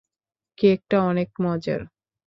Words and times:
কেকটা 0.57 0.97
অনেক 1.03 1.29
মজার। 1.43 1.81